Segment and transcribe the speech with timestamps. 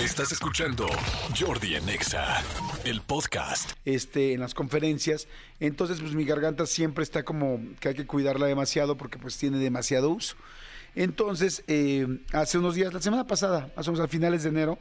[0.00, 0.88] Estás escuchando
[1.38, 2.42] Jordi en Exa,
[2.84, 3.74] el podcast.
[3.84, 5.28] este, en las conferencias.
[5.60, 9.58] Entonces, pues mi garganta siempre está como que hay que cuidarla demasiado porque pues tiene
[9.58, 10.34] demasiado uso.
[10.96, 14.80] Entonces, eh, hace unos días, la semana pasada, más a finales de enero,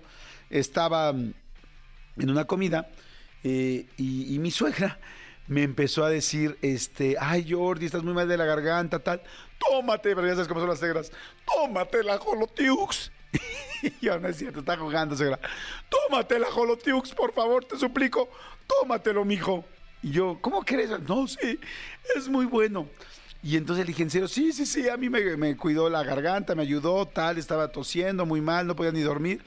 [0.49, 1.34] estaba mm,
[2.18, 2.89] en una comida
[3.43, 5.00] eh, y, mi suegra
[5.48, 9.21] me empezó a decir, este, ay Jordi, estás muy mal de la garganta, tal,
[9.59, 11.11] tómate, pero ya sabes cómo son las suegras,
[11.45, 13.11] tómate la Holotiux.
[14.02, 15.39] Yo no es cierto, está jugando, suegra.
[15.89, 18.30] Tómate la Holotiux, por favor, te suplico.
[18.67, 19.66] Tómatelo, mijo.
[20.02, 20.89] Y yo, ¿cómo crees?
[21.08, 21.59] No, sí,
[22.16, 22.88] es muy bueno.
[23.41, 26.61] Y entonces en serio, sí, sí, sí, a mí me, me cuidó la garganta, me
[26.61, 29.44] ayudó, tal, estaba tosiendo muy mal, no podía ni dormir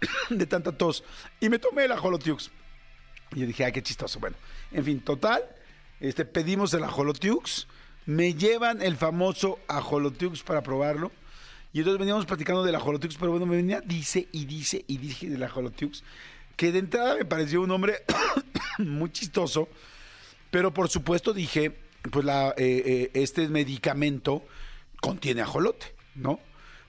[0.30, 1.04] de tanta tos.
[1.40, 2.50] Y me tomé la Holotiux.
[3.34, 4.18] Y yo dije, ay, qué chistoso.
[4.20, 4.36] Bueno,
[4.72, 5.42] en fin, total,
[6.00, 7.66] este, pedimos el ajolotiux,
[8.06, 11.10] me llevan el famoso ajolotiux para probarlo.
[11.72, 15.28] Y entonces veníamos platicando del ajolotiux, pero bueno, me venía, dice y dice y dice
[15.28, 16.02] del ajolotiux,
[16.56, 18.04] que de entrada me pareció un hombre
[18.78, 19.68] muy chistoso,
[20.50, 21.76] pero por supuesto dije,
[22.10, 24.44] pues la, eh, eh, este medicamento
[25.00, 26.40] contiene ajolote, ¿no?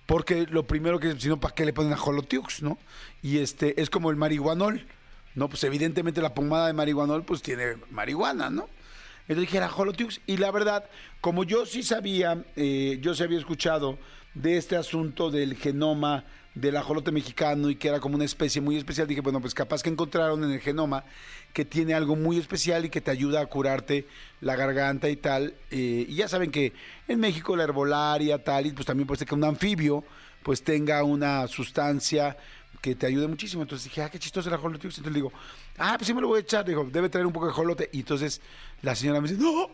[0.06, 2.80] Porque lo primero que, si no, ¿para qué le ponen ajolotiux, no?
[3.22, 4.88] Y este, es como el marihuanol,
[5.36, 5.50] ¿no?
[5.50, 8.70] Pues evidentemente la pomada de marihuanol, pues tiene marihuana, ¿no?
[9.30, 10.22] Entonces dije, era Holotiux.
[10.26, 10.90] Y la verdad,
[11.22, 14.00] como yo sí sabía, eh, yo sí había escuchado
[14.34, 18.76] de este asunto del genoma del ajolote mexicano y que era como una especie muy
[18.76, 21.04] especial, dije, bueno, pues capaz que encontraron en el genoma
[21.54, 24.08] que tiene algo muy especial y que te ayuda a curarte
[24.42, 25.54] la garganta y tal.
[25.72, 26.74] Eh, y ya saben que
[27.08, 30.04] en México la herbolaria, tal, y pues también puede ser que un anfibio
[30.44, 32.38] pues tenga una sustancia
[32.82, 33.62] que te ayude muchísimo.
[33.62, 34.88] Entonces dije, ah, qué chistoso el ajolote.
[34.88, 35.32] Entonces le digo,
[35.78, 36.66] ah, pues sí me lo voy a echar.
[36.66, 37.90] Digo, debe traer un poco de ajolote.
[37.92, 38.42] Y entonces
[38.82, 39.70] la señora me dice, no,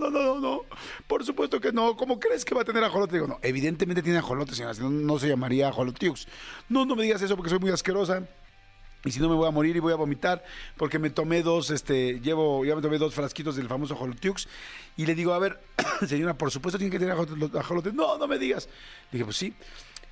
[0.00, 0.60] no, no, no, no.
[1.06, 1.96] Por supuesto que no.
[1.96, 3.14] ¿Cómo crees que va a tener ajolote?
[3.16, 4.74] Digo, no, evidentemente tiene ajolote, señora.
[4.80, 6.26] No, no se llamaría ajolotiux.
[6.68, 8.22] No, no me digas eso porque soy muy asquerosa.
[9.04, 10.44] Y si no me voy a morir y voy a vomitar,
[10.76, 14.46] porque me tomé dos, este, llevo, ya me tomé dos frasquitos del famoso Holotiux.
[14.96, 15.58] Y le digo, a ver,
[16.06, 17.16] señora, por supuesto tiene que tener
[17.58, 17.92] ajolote.
[17.92, 18.68] No, no me digas.
[19.10, 19.54] Dije, pues sí.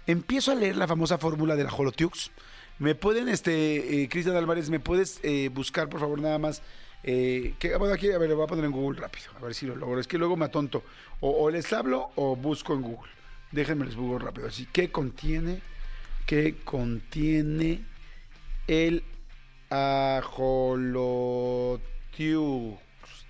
[0.07, 2.31] Empiezo a leer la famosa fórmula del Holotiux.
[2.79, 6.63] Me pueden, este, eh, Cristian Álvarez, ¿me puedes eh, buscar, por favor, nada más?
[7.03, 9.55] Eh, que, bueno, aquí, a ver, lo voy a poner en Google rápido, a ver
[9.55, 10.01] si lo logro.
[10.01, 10.83] Es que luego me atonto.
[11.21, 13.11] O, les hablo o busco en Google.
[13.53, 14.49] Déjenme les busco rápido.
[14.49, 15.61] Así, ¿qué contiene?
[16.27, 17.85] ¿Qué contiene
[18.67, 19.03] el
[19.71, 21.81] ajolotiux?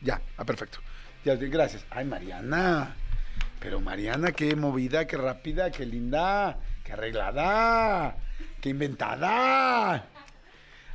[0.01, 0.81] Ya, ah, perfecto.
[1.25, 1.85] Ya, gracias.
[1.91, 2.97] Ay, Mariana.
[3.61, 8.17] Pero Mariana, qué movida, qué rápida, qué linda, qué arreglada,
[8.61, 10.07] qué inventada.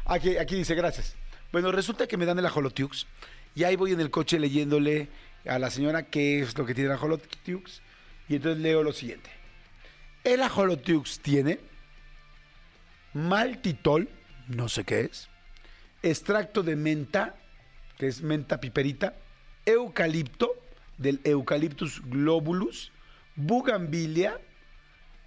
[0.05, 1.15] Aquí, aquí dice, gracias.
[1.53, 3.05] Bueno, resulta que me dan el ajolotiux
[3.53, 5.09] y ahí voy en el coche leyéndole
[5.45, 7.83] a la señora qué es lo que tiene el ajolotiux
[8.27, 9.29] y entonces leo lo siguiente.
[10.23, 11.59] El ajolotiux tiene
[13.13, 14.09] maltitol,
[14.47, 15.29] no sé qué es,
[16.01, 17.35] extracto de menta,
[17.99, 19.13] que es menta piperita,
[19.67, 20.55] eucalipto,
[20.97, 22.91] del Eucalyptus globulus,
[23.35, 24.41] bugambilia,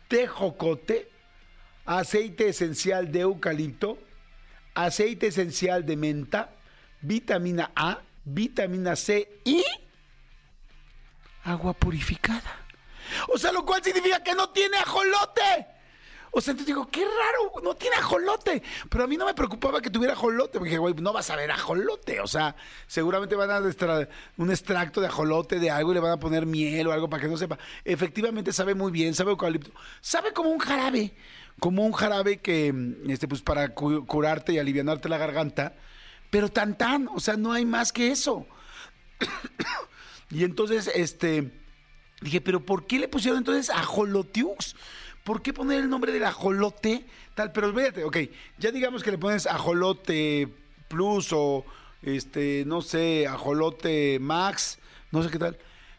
[0.09, 1.09] tejocote,
[1.85, 3.97] aceite esencial de eucalipto,
[4.77, 6.51] aceite esencial de menta,
[7.01, 9.65] vitamina A, vitamina C y
[11.45, 12.65] agua purificada.
[13.29, 15.67] O sea, lo cual significa que no tiene ajolote.
[16.33, 18.63] O sea, entonces digo, qué raro, no tiene ajolote.
[18.91, 21.51] Pero a mí no me preocupaba que tuviera ajolote, porque, güey, no vas a ver
[21.51, 22.21] ajolote.
[22.21, 22.55] O sea,
[22.87, 26.45] seguramente van a extra- un extracto de ajolote de algo y le van a poner
[26.45, 27.59] miel o algo para que no sepa.
[27.85, 29.71] Efectivamente sabe muy bien, sabe eucalipto.
[30.03, 31.15] Sabe como un jarabe,
[31.61, 35.75] como un jarabe que, mm, este, pues, para cu- curarte y alivianarte la garganta.
[36.31, 38.47] Pero tan tan, o sea, no hay más que eso.
[40.31, 41.53] y entonces, este,
[42.21, 44.75] Dije, pero ¿por qué le pusieron entonces ajolotiux?
[45.22, 47.05] ¿Por qué poner el nombre del ajolote?
[47.34, 48.16] Tal, pero fíjate, ok,
[48.59, 50.49] ya digamos que le pones ajolote
[50.89, 51.66] plus o
[52.00, 54.78] este, no sé, ajolote max,
[55.12, 55.59] no sé qué tal.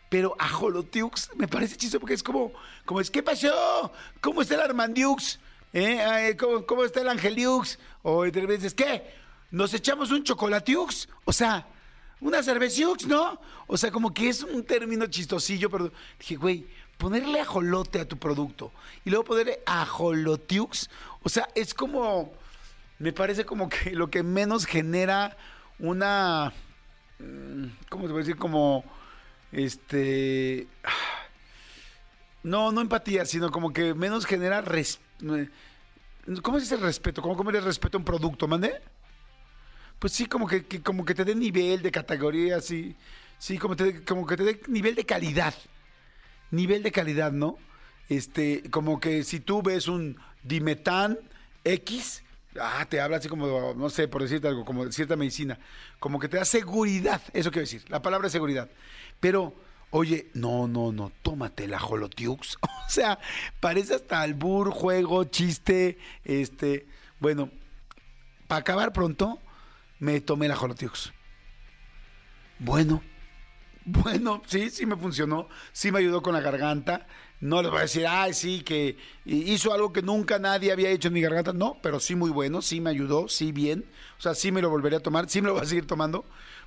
[0.09, 2.51] Pero ajolotiux me parece chistoso porque es como,
[2.83, 3.91] como es, ¿qué pasó?
[4.19, 5.39] ¿Cómo está el Armandiux?
[5.73, 5.99] ¿Eh?
[6.01, 7.77] Ay, ¿Cómo, cómo está el Angeliux?
[8.03, 9.03] O repente dices, ¿qué?
[9.51, 11.07] ¿Nos echamos un chocolatiux?
[11.25, 11.67] O sea,
[12.21, 13.39] una cerveciux, ¿no?
[13.67, 16.65] O sea, como que es un término chistosillo, pero dije, güey,
[16.97, 18.71] ponerle ajolote a tu producto
[19.05, 20.89] y luego ponerle ajolotiux,
[21.21, 22.33] o sea, es como,
[22.97, 25.37] me parece como que lo que menos genera
[25.79, 26.53] una,
[27.19, 28.37] mm, ¿cómo se puede decir?
[28.37, 28.83] Como,
[29.51, 30.67] este,
[32.43, 34.99] no, no empatía, sino como que menos genera, res-
[36.41, 37.21] ¿cómo se dice respeto?
[37.21, 38.81] ¿Cómo, cómo le respeto a un producto, mande?
[39.99, 42.95] Pues sí, como que, que- como que te dé nivel de categoría, sí,
[43.39, 45.53] sí, como, te, como que te dé nivel de calidad,
[46.51, 47.57] nivel de calidad, ¿no?
[48.09, 51.17] Este, como que si tú ves un Dimetán
[51.63, 52.23] X,
[52.59, 55.57] ah, te habla así como, no sé, por decirte algo, como de cierta medicina,
[55.99, 58.69] como que te da seguridad, eso quiero decir, la palabra es seguridad.
[59.19, 59.53] Pero,
[59.91, 62.57] oye, no, no, no, tómate la Holotiux.
[62.87, 63.19] O sea,
[63.59, 66.87] parece hasta albur, juego, chiste, este,
[67.19, 67.51] bueno,
[68.47, 69.39] para acabar pronto,
[69.99, 71.11] me tomé la Holotiux.
[72.59, 73.03] Bueno,
[73.89, 77.07] bueno, sí, sí me funcionó, sí me ayudó con la garganta.
[77.39, 81.07] No les voy a decir, ay, sí, que hizo algo que nunca nadie había hecho
[81.07, 81.53] en mi garganta.
[81.53, 83.85] No, pero sí muy bueno, sí me ayudó, sí bien.
[84.17, 86.25] O sea, sí me lo volveré a tomar, sí me lo voy a seguir tomando.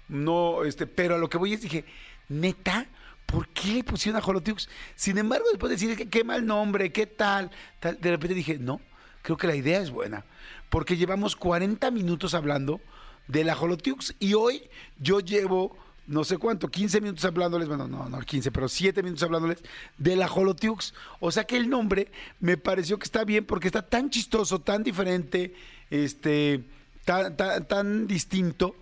[0.08, 1.84] No, este, pero a lo que voy es dije,
[2.28, 2.87] neta,
[3.31, 4.69] ¿por qué le pusieron a Holotiux?
[4.97, 8.59] Sin embargo, después de decir que qué mal nombre, qué tal, tal, de repente dije,
[8.59, 8.81] no,
[9.23, 10.25] creo que la idea es buena.
[10.69, 12.81] Porque llevamos 40 minutos hablando
[13.29, 14.62] de la Holotiux y hoy
[14.99, 15.77] yo llevo
[16.11, 19.62] no sé cuánto, 15 minutos hablándoles, bueno, no, no 15, pero 7 minutos hablándoles
[19.97, 20.93] de la Holotiux.
[21.21, 22.11] O sea que el nombre
[22.41, 25.55] me pareció que está bien porque está tan chistoso, tan diferente,
[25.88, 26.65] este,
[27.05, 28.75] tan, distinto,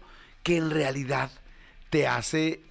[0.43, 1.31] que en realidad
[1.91, 2.63] te hace,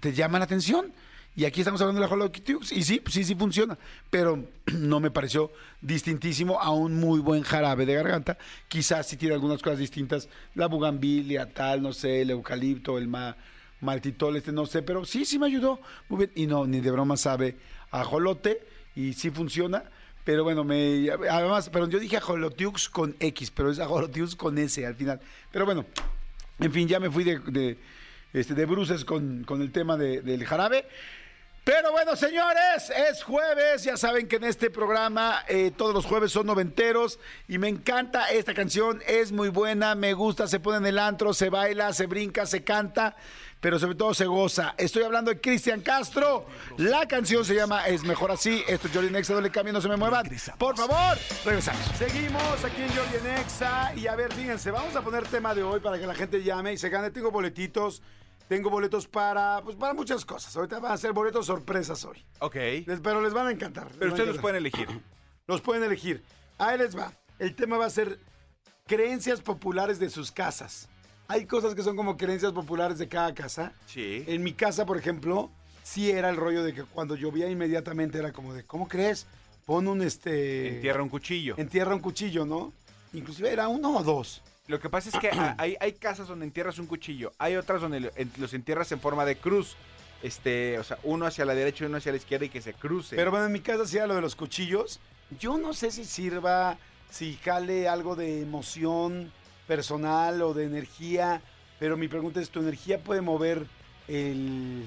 [0.00, 0.92] te llama la atención.
[1.34, 3.76] Y aquí estamos hablando de la Holotiux, y sí, sí, sí funciona,
[4.08, 5.52] pero no me pareció
[5.82, 8.38] distintísimo a un muy buen jarabe de garganta.
[8.68, 13.36] Quizás sí tiene algunas cosas distintas, la bugambilia, tal, no sé, el eucalipto, el ma
[13.80, 15.80] maltitol, este no sé, pero sí, sí me ayudó.
[16.08, 16.30] Muy bien.
[16.34, 17.56] Y no, ni de broma sabe
[17.90, 18.62] a jolote
[18.94, 19.84] y sí funciona.
[20.24, 24.84] Pero bueno, me además, pero yo dije ajolotiux con X, pero es ajolotiux con S
[24.84, 25.20] al final.
[25.52, 25.86] Pero bueno,
[26.58, 27.78] en fin, ya me fui de,
[28.36, 30.86] este, de bruces con, con el tema de, del jarabe.
[31.66, 33.82] Pero bueno, señores, es jueves.
[33.82, 37.18] Ya saben que en este programa eh, todos los jueves son noventeros.
[37.48, 39.02] Y me encanta esta canción.
[39.04, 40.46] Es muy buena, me gusta.
[40.46, 43.16] Se pone en el antro, se baila, se brinca, se canta.
[43.58, 44.76] Pero sobre todo se goza.
[44.78, 46.46] Estoy hablando de Cristian Castro.
[46.76, 48.62] La canción se llama Es Mejor Así.
[48.68, 50.24] Esto es Jordi Nexa, no le cambien, no se me muevan.
[50.58, 51.82] Por favor, regresamos.
[51.98, 53.92] Seguimos aquí en Jordi Nexa.
[53.96, 56.74] Y a ver, fíjense, vamos a poner tema de hoy para que la gente llame
[56.74, 57.10] y se gane.
[57.10, 58.02] Tengo boletitos
[58.48, 60.54] tengo boletos para, pues, para muchas cosas.
[60.56, 62.24] Ahorita van a ser boletos sorpresas hoy.
[62.40, 62.56] Ok.
[63.02, 63.88] pero les van a encantar.
[63.98, 64.88] Pero ustedes los pueden elegir.
[65.48, 66.24] Los pueden elegir.
[66.58, 67.12] Ahí les va.
[67.38, 68.18] El tema va a ser
[68.84, 70.88] creencias populares de sus casas.
[71.28, 73.72] Hay cosas que son como creencias populares de cada casa.
[73.86, 74.24] Sí.
[74.26, 75.48] En mi casa, por ejemplo,
[75.84, 79.28] sí era el rollo de que cuando llovía inmediatamente era como de, ¿cómo crees?
[79.66, 80.74] Pon un este...
[80.76, 81.54] Entierra un cuchillo.
[81.58, 82.72] Entierra un cuchillo, ¿no?
[83.12, 84.42] Inclusive era uno o dos.
[84.68, 88.12] Lo que pasa es que hay, hay casas donde entierras un cuchillo, hay otras donde
[88.38, 89.76] los entierras en forma de cruz.
[90.22, 92.74] Este, o sea, uno hacia la derecha y uno hacia la izquierda y que se
[92.74, 93.14] cruce.
[93.16, 94.98] Pero bueno, en mi casa hacía lo de los cuchillos.
[95.38, 96.78] Yo no sé si sirva,
[97.10, 99.30] si jale algo de emoción
[99.66, 101.42] personal o de energía,
[101.78, 103.66] pero mi pregunta es, ¿tu energía puede mover
[104.08, 104.84] el,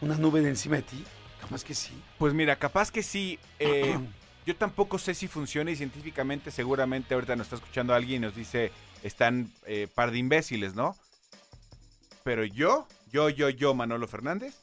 [0.00, 1.04] una nube de encima de ti?
[1.40, 1.92] Capaz que sí.
[2.18, 3.38] Pues mira, capaz que sí.
[3.58, 3.96] Eh,
[4.46, 8.36] yo tampoco sé si funciona y científicamente seguramente ahorita nos está escuchando alguien y nos
[8.36, 8.70] dice,
[9.02, 10.96] están eh, par de imbéciles, ¿no?
[12.22, 14.54] Pero yo, yo, yo, yo, Manolo Fernández,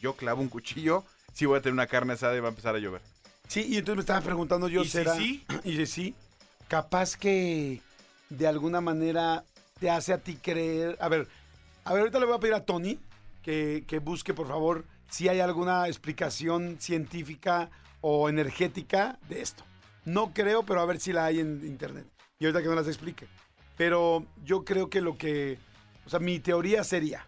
[0.00, 1.04] yo clavo un cuchillo,
[1.34, 3.02] sí voy a tener una carne asada y va a empezar a llover.
[3.48, 5.14] Sí, y entonces me estaba preguntando yo, ¿Y ¿será?
[5.14, 5.44] sí?
[5.64, 6.14] Y de sí,
[6.66, 7.82] capaz que
[8.30, 9.44] de alguna manera
[9.78, 10.96] te hace a ti creer.
[11.00, 11.28] A ver,
[11.84, 12.98] a ver, ahorita le voy a pedir a Tony
[13.42, 19.64] que, que busque, por favor, si hay alguna explicación científica o energética de esto.
[20.04, 22.06] No creo, pero a ver si la hay en internet.
[22.38, 23.26] Y ahorita que no las explique.
[23.76, 25.58] Pero yo creo que lo que.
[26.06, 27.26] O sea, mi teoría sería.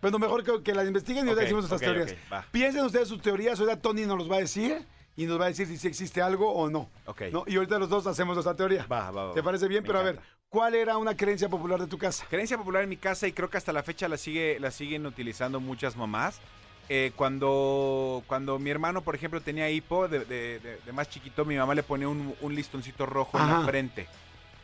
[0.00, 2.16] Bueno, mejor que, que las investiguen y ahorita decimos nuestras teorías.
[2.50, 4.84] Piensen ustedes sus teorías, ahorita Tony nos los va a decir
[5.16, 6.90] y nos va a decir si existe algo o no.
[7.30, 7.44] ¿no?
[7.46, 8.84] Y ahorita los dos hacemos nuestra teoría.
[8.90, 9.34] Va, va, va.
[9.34, 9.84] ¿Te parece bien?
[9.84, 12.26] Pero a ver, ¿cuál era una creencia popular de tu casa?
[12.28, 15.06] Creencia popular en mi casa y creo que hasta la fecha la, sigue, la siguen
[15.06, 16.40] utilizando muchas mamás.
[16.88, 21.56] Eh, cuando, cuando mi hermano, por ejemplo, tenía hipo, de, de, de, más chiquito, mi
[21.56, 24.06] mamá le ponía un, un listoncito rojo en la frente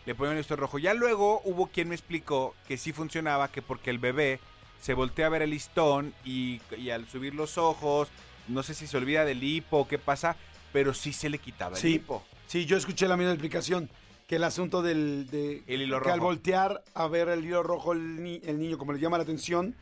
[0.09, 0.79] le ponían esto rojo.
[0.79, 4.41] Ya luego hubo quien me explicó que sí funcionaba, que porque el bebé
[4.81, 6.61] se voltea a ver el listón y,
[6.91, 8.09] al subir los ojos,
[8.49, 10.35] no sé si se olvida del hipo o qué pasa,
[10.73, 12.25] pero sí se le quitaba el hipo.
[12.47, 13.91] Sí, yo escuché la misma explicación,
[14.27, 15.29] que el asunto del...
[15.31, 19.01] De, el hilo que al voltear a ver el hilo rojo el, niño, como le
[19.01, 19.75] llama la atención,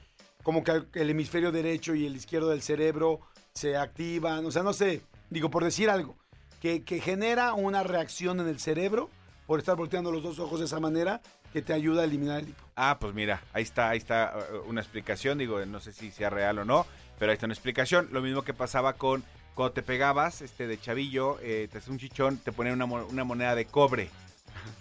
[0.47, 3.19] como que el hemisferio derecho y el izquierdo del cerebro
[3.53, 6.17] se activan, o sea, no sé, digo, por decir algo,
[6.61, 9.11] que, que genera una reacción en el cerebro
[9.49, 11.21] por estar volteando los dos ojos de esa manera
[11.53, 12.63] que te ayuda a eliminar el hipo.
[12.77, 16.31] Ah, pues mira, ahí está, ahí está uh, una explicación, digo, no sé si sea
[16.31, 16.87] real o no,
[17.19, 18.09] pero ahí está una explicación.
[18.13, 19.25] Lo mismo que pasaba con
[19.57, 23.57] cuando te pegabas este de chavillo, eh, te hacías un chichón, te ponían una, moneda
[23.57, 24.11] de cobre.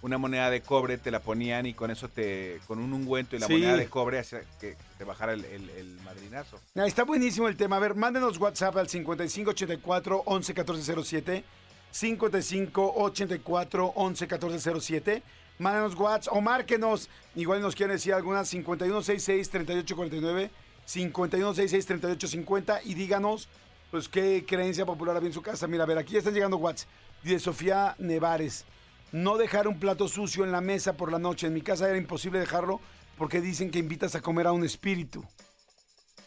[0.01, 3.39] Una moneda de cobre te la ponían y con eso te, con un ungüento y
[3.39, 6.59] la moneda de cobre hacía que te bajara el, el, madrinazo.
[6.75, 7.77] está buenísimo el tema.
[7.77, 11.43] A ver, mándenos WhatsApp al 5584 111407
[11.91, 15.23] 55 84 11 14 07.
[15.59, 17.09] Mándanos WhatsApp o márquenos.
[17.35, 20.51] Igual nos quieren decir algunas 5166 3849,
[20.85, 23.47] 5166 3850 y díganos
[23.91, 25.67] pues qué creencia popular había en su casa.
[25.67, 26.89] Mira, a ver, aquí ya están llegando WhatsApp.
[27.23, 28.65] Dice Sofía Nevares.
[29.11, 31.47] No dejar un plato sucio en la mesa por la noche.
[31.47, 32.79] En mi casa era imposible dejarlo
[33.17, 35.23] porque dicen que invitas a comer a un espíritu.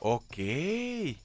[0.00, 0.26] Ok.
[0.34, 1.16] Qué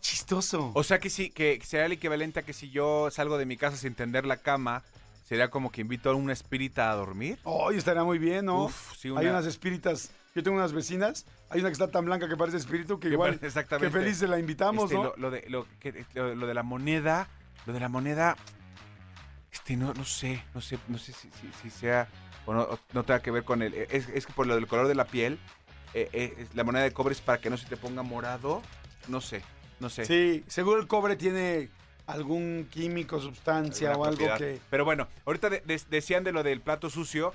[0.00, 0.72] chistoso.
[0.74, 3.56] O sea que sí, que sería el equivalente a que si yo salgo de mi
[3.56, 4.82] casa sin tender la cama,
[5.28, 7.38] sería como que invito a una espírita a dormir.
[7.44, 8.64] Hoy estaría muy bien, ¿no?
[8.64, 10.10] Uf, sí, Hay una- unas espíritas.
[10.34, 11.26] Yo tengo unas vecinas.
[11.50, 13.38] Hay una que está tan blanca que parece espíritu que igual.
[13.42, 13.92] exactamente.
[13.92, 15.04] Que feliz la invitamos, Este, ¿no?
[15.04, 17.28] lo, lo de, lo, que- lo- lo de la moneda,
[17.66, 18.36] lo de la moneda,
[19.52, 22.08] este, no, no sé, no sé, no sé si, si- si sea,
[22.46, 24.88] o no, no tenga que ver con el, es, es que por lo del color
[24.88, 25.38] de la piel,
[25.94, 28.62] eh, eh, la moneda de cobre es para que no se te ponga morado,
[29.08, 29.42] no sé,
[29.78, 30.06] no sé.
[30.06, 31.68] Sí, seguro el cobre tiene
[32.06, 34.60] algún químico, sustancia o algo que.
[34.70, 37.32] Pero bueno, ahorita de- de- decían de lo del plato sucio,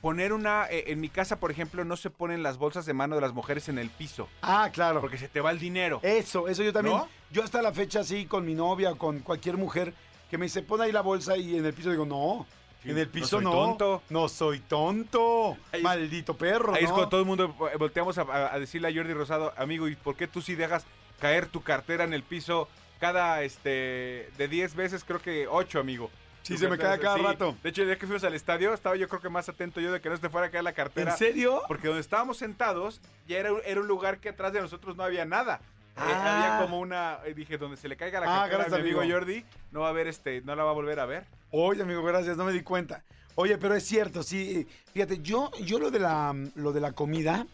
[0.00, 3.14] poner una, eh, en mi casa, por ejemplo, no se ponen las bolsas de mano
[3.16, 5.00] de las mujeres en el piso, Ah, claro.
[5.00, 6.00] porque se te va el dinero.
[6.02, 6.96] Eso, eso yo también.
[6.96, 7.08] ¿No?
[7.30, 9.92] Yo hasta la fecha sí, con mi novia con cualquier mujer
[10.30, 12.46] que me dice, pon ahí la bolsa y en el piso digo, no.
[12.82, 13.50] Sí, en el no piso soy no.
[13.50, 14.02] tonto.
[14.10, 15.56] No soy tonto.
[15.72, 16.74] Ahí es- Maldito perro.
[16.74, 16.94] Ahí es ¿no?
[16.94, 20.28] cuando todo el mundo eh, volteamos a, decirle a Jordi Rosado, amigo, ¿y por qué
[20.28, 20.84] tú sí dejas
[21.18, 22.68] caer tu cartera en el piso
[23.00, 26.10] cada, este, de 10 veces, creo que 8, amigo?
[26.42, 27.22] Sí, se me cae cada sí.
[27.22, 27.56] rato.
[27.62, 29.92] De hecho, el día que fuimos al estadio, estaba yo creo que más atento yo
[29.92, 31.10] de que no se te fuera a caer la cartera.
[31.10, 31.62] ¿En serio?
[31.68, 35.26] Porque donde estábamos sentados, ya era, era un lugar que atrás de nosotros no había
[35.26, 35.60] nada.
[35.98, 36.54] Eh, Ah.
[36.54, 38.86] había como una, eh, dije, donde se le caiga la Ah, cartera a gracias, mi
[38.88, 39.16] amigo amigo.
[39.18, 41.26] Jordi, no va a ver, este, no la va a volver a ver.
[41.50, 43.02] Oye, amigo, gracias, no me di cuenta.
[43.34, 44.66] Oye, pero es cierto, sí.
[44.92, 47.46] Fíjate, yo, yo lo de la lo de la comida,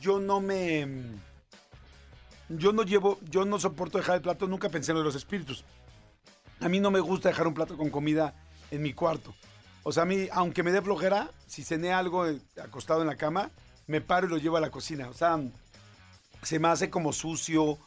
[0.00, 0.86] yo no me.
[2.48, 5.14] Yo no llevo, yo no soporto dejar el plato, nunca pensé en lo de los
[5.14, 5.64] espíritus.
[6.60, 8.34] A mí no me gusta dejar un plato con comida
[8.70, 9.34] en mi cuarto.
[9.84, 13.16] O sea, a mí, aunque me dé flojera, si cené algo eh, acostado en la
[13.16, 13.50] cama,
[13.86, 15.08] me paro y lo llevo a la cocina.
[15.08, 15.38] O sea,
[16.42, 17.78] se me hace como sucio,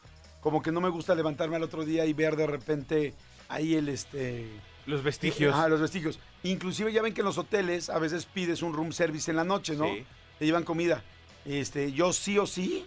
[0.42, 3.14] como que no me gusta levantarme al otro día y ver de repente
[3.50, 4.50] ahí el este
[4.86, 5.54] Los vestigios.
[5.54, 6.20] Ajá, los vestigios.
[6.44, 9.44] Inclusive ya ven que en los hoteles a veces pides un room service en la
[9.44, 9.86] noche, ¿no?
[9.86, 10.06] Sí.
[10.40, 11.04] Te llevan comida.
[11.46, 12.86] Este, yo sí o sí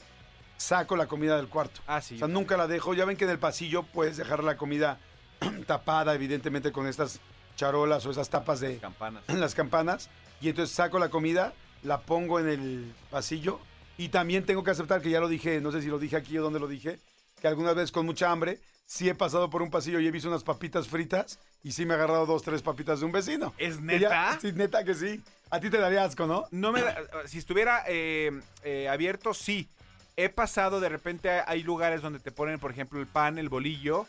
[0.57, 1.81] saco la comida del cuarto.
[1.87, 2.17] Ah, sí.
[2.17, 2.95] O sea, nunca la dejo.
[2.95, 4.99] Ya ven que en el pasillo puedes dejar la comida
[5.67, 7.21] tapada, evidentemente, con estas
[7.57, 9.23] charolas o esas tapas de Campanas.
[9.29, 10.11] las campanas.
[10.41, 13.61] Y entonces saco la comida, la pongo en el pasillo.
[13.99, 16.37] Y también tengo que aceptar que ya lo dije, no sé si lo dije aquí
[16.39, 16.99] o dónde lo dije,
[17.41, 20.29] que algunas veces con mucha hambre, sí he pasado por un pasillo y he visto
[20.29, 23.55] unas papitas fritas y sí me he agarrado dos, tres papitas de un vecino.
[23.59, 24.39] ¿Es Que ya- neta?
[24.41, 25.23] sí, neta que sí.
[25.51, 26.47] A ti te daría asco, ¿no?
[26.51, 28.33] No me da- si estuviera eh,
[28.65, 29.69] eh, abierto, sí.
[30.17, 34.07] He pasado, de repente hay lugares donde te ponen, por ejemplo, el pan, el bolillo,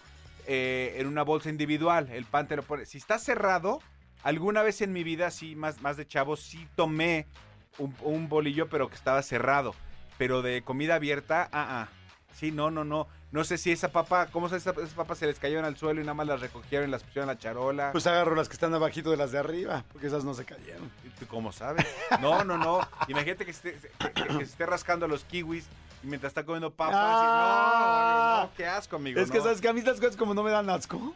[0.47, 2.09] eh, en una bolsa individual.
[2.11, 2.85] El pan te lo pone.
[2.85, 3.81] Si está cerrado,
[4.23, 7.25] alguna vez en mi vida, sí, más, más de chavo, sí tomé
[7.77, 9.73] un, un bolillo, pero que estaba cerrado.
[10.17, 11.87] Pero de comida abierta, ah, ah.
[12.33, 13.07] Sí, no, no, no.
[13.31, 16.03] No sé si esa papa, ¿cómo se esas papas se les cayeron al suelo y
[16.03, 17.91] nada más las recogieron y las pusieron en la charola?
[17.91, 20.89] Pues agarro las que están abajito de las de arriba, porque esas no se cayeron.
[21.03, 21.85] ¿Y tú ¿Cómo sabes?
[22.21, 22.79] No, no, no.
[23.07, 25.65] Imagínate que se esté, que- que- que se esté rascando los kiwis
[26.03, 26.95] y mientras está comiendo papas.
[26.95, 28.37] y- Ah.
[28.41, 29.19] no, no, qué asco, amigo.
[29.19, 29.43] es que no.
[29.43, 31.13] sabes que a mí estas cosas como no me dan asco.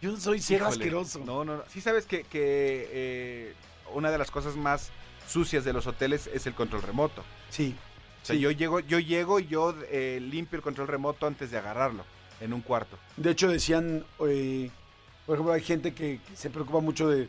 [0.00, 0.76] Yo soy cero Híjole.
[0.84, 1.18] asqueroso.
[1.24, 1.62] No, no, no.
[1.68, 3.54] Sí sabes que, que, eh,
[3.94, 4.90] una de las cosas más
[5.32, 7.24] sucias de los hoteles es el control remoto.
[7.50, 7.74] Sí.
[8.22, 8.40] O sea, sí.
[8.42, 12.04] yo llego, yo llego y yo eh, limpio el control remoto antes de agarrarlo
[12.40, 12.96] en un cuarto.
[13.16, 14.70] De hecho, decían, eh,
[15.26, 17.28] por ejemplo, hay gente que, que se preocupa mucho de.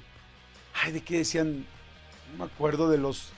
[0.83, 1.65] Ay, ¿de qué decían?
[2.33, 3.31] No me acuerdo de los.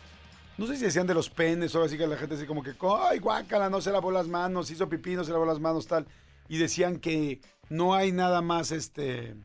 [0.58, 2.64] No sé si decían de los penes o algo así que la gente así como
[2.64, 2.74] que,
[3.10, 6.08] ay, guácala, no se lavó las manos, hizo pipí, no se lavó las manos, tal.
[6.48, 9.36] Y decían que no hay nada más este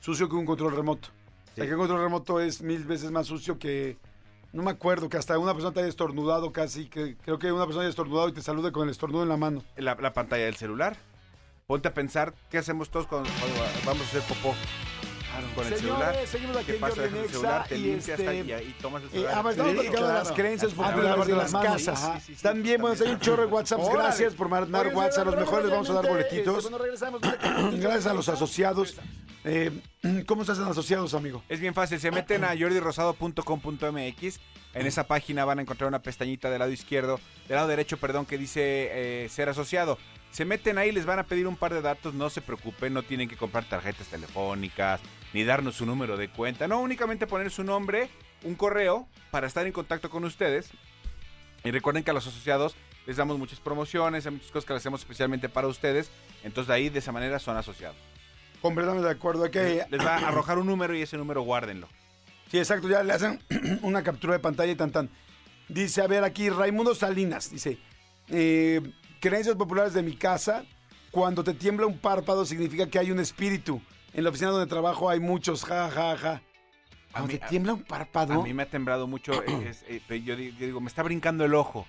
[0.00, 1.08] sucio que un control remoto.
[1.08, 1.68] O sea, Sí.
[1.68, 3.96] que un control remoto es mil veces más sucio que.
[4.54, 7.64] No me acuerdo, que hasta una persona te haya estornudado casi, que creo que una
[7.64, 9.64] persona haya estornudado y te salude con el estornudo en la mano.
[9.76, 10.96] La, la pantalla del celular.
[11.66, 14.54] Ponte a pensar qué hacemos todos cuando, cuando vamos a hacer popó.
[15.54, 16.26] Con el Señores, celular.
[16.26, 16.94] seguimos aquí ¿Qué en pasa?
[16.94, 19.34] Jordi el Nexa celular, te y limpias este, y, y tomas el Eh, celular.
[19.36, 21.98] ah, pues estamos Sí, platicando de las creencias populares de las casas.
[22.00, 23.82] Sí, sí, sí, Están bien buenos, hay un chorro de WhatsApps.
[23.84, 24.02] Órale.
[24.02, 25.28] Gracias por mandar WhatsApp.
[25.28, 26.64] A los mejores les vamos a dar boletitos.
[26.64, 28.96] este, Gracias a los asociados.
[29.46, 29.70] Eh,
[30.26, 31.42] ¿Cómo se hacen asociados, amigo?
[31.48, 34.40] Es bien fácil, se meten a jordirosado.com.mx.
[34.74, 38.26] En esa página van a encontrar una pestañita del lado izquierdo, del lado derecho, perdón,
[38.26, 39.98] que dice eh, ser asociado.
[40.32, 43.04] Se meten ahí, les van a pedir un par de datos, no se preocupen, no
[43.04, 45.00] tienen que comprar tarjetas telefónicas,
[45.34, 48.08] ni darnos su número de cuenta, no, únicamente poner su nombre,
[48.44, 50.70] un correo, para estar en contacto con ustedes.
[51.64, 54.76] Y recuerden que a los asociados les damos muchas promociones, hay muchas cosas que le
[54.78, 56.08] hacemos especialmente para ustedes,
[56.44, 57.96] entonces de ahí de esa manera son asociados.
[58.62, 59.50] Completamente de acuerdo.
[59.50, 61.88] Que, Les va a arrojar un número y ese número guárdenlo.
[62.50, 63.42] Sí, exacto, ya le hacen
[63.82, 65.10] una captura de pantalla y tan tan.
[65.68, 67.78] Dice, a ver, aquí Raimundo Salinas, dice,
[68.28, 68.80] eh,
[69.20, 70.64] creencias populares de mi casa,
[71.10, 73.82] cuando te tiembla un párpado significa que hay un espíritu.
[74.14, 76.42] En la oficina donde trabajo hay muchos, ja, ja, ja.
[77.12, 79.42] Cuando mí- te tiembla un párpado, A mí me ha temblado mucho.
[79.42, 81.86] eh, es- eh, yo, di- yo digo, me está brincando el ojo.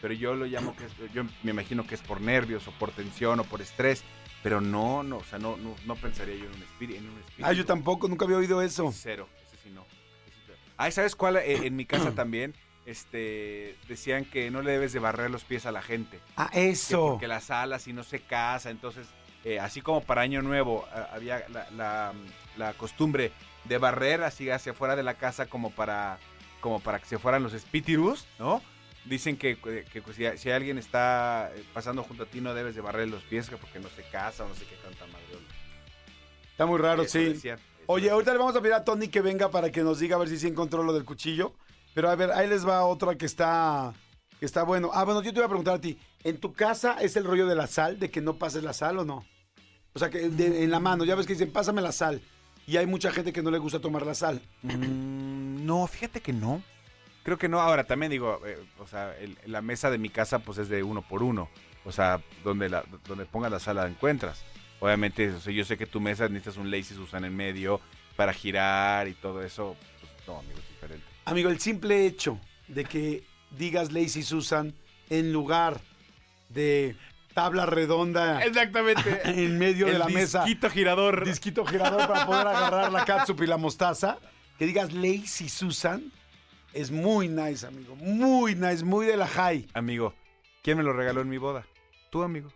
[0.00, 2.90] Pero yo lo llamo que es- yo me imagino que es por nervios o por
[2.92, 4.04] tensión o por estrés.
[4.42, 6.98] Pero no, no, o sea, no, no, no pensaría yo en un espíritu.
[7.00, 7.44] En un espíritu.
[7.46, 8.90] ah, yo tampoco, nunca había oído eso.
[8.92, 9.84] Cero, ese sí no.
[10.76, 11.36] Ah, ¿y ¿sabes cuál?
[11.36, 12.54] Eh, en mi casa también,
[12.84, 16.20] este, decían que no le debes de barrer los pies a la gente.
[16.36, 17.08] Ah, que eso.
[17.12, 19.08] porque la sala si no se casa, entonces,
[19.46, 22.12] eh, así como para Año Nuevo ah, había la, la-
[22.56, 23.30] la costumbre
[23.64, 26.18] de barrer así hacia afuera de la casa como para,
[26.60, 28.60] como para que se fueran los espíritus, ¿no?
[29.04, 32.74] Dicen que, que, que si, si alguien está eh, pasando junto a ti no debes
[32.74, 35.38] de barrer los pies que porque no se casa o no sé qué canta madre.
[36.50, 37.50] Está muy raro, Eso sí.
[37.86, 40.18] Oye, ahorita le vamos a pedir a Tony que venga para que nos diga a
[40.18, 41.52] ver si sí encontró lo del cuchillo.
[41.94, 43.92] Pero a ver, ahí les va otra que está,
[44.40, 44.90] que está bueno.
[44.92, 45.98] Ah, bueno, yo te voy a preguntar a ti.
[46.24, 48.98] ¿En tu casa es el rollo de la sal, de que no pases la sal
[48.98, 49.24] o no?
[49.96, 52.20] O sea, que de- en la mano, ya ves que dicen, pásame la sal.
[52.66, 54.42] Y hay mucha gente que no le gusta tomar la sal.
[54.62, 56.62] Mm, no, fíjate que no.
[57.22, 57.60] Creo que no.
[57.60, 60.82] Ahora también digo, eh, o sea, el- la mesa de mi casa pues es de
[60.82, 61.48] uno por uno.
[61.86, 64.44] O sea, donde la, donde pongas la sala la encuentras.
[64.80, 67.80] Obviamente, o sea, yo sé que tu mesa necesitas un Lazy Susan en medio
[68.16, 69.76] para girar y todo eso.
[70.00, 71.06] Pues no, amigo, es diferente.
[71.24, 72.38] Amigo, el simple hecho
[72.68, 73.24] de que
[73.56, 74.74] digas Lazy Susan
[75.08, 75.80] en lugar
[76.50, 76.96] de
[77.36, 79.20] tabla redonda Exactamente.
[79.24, 80.46] en medio de la mesa.
[80.72, 81.22] girador.
[81.22, 84.16] disquito girador para poder agarrar la catsup y la mostaza.
[84.58, 86.10] Que digas Lazy Susan
[86.72, 87.94] es muy nice, amigo.
[87.96, 89.68] Muy nice, muy de la high.
[89.74, 90.14] Amigo,
[90.62, 91.66] ¿quién me lo regaló en mi boda?
[92.08, 92.48] Tú, amigo.